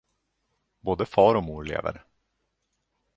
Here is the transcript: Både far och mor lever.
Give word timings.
Både 0.79 1.05
far 1.05 1.35
och 1.35 1.43
mor 1.43 1.63
lever. 1.63 2.03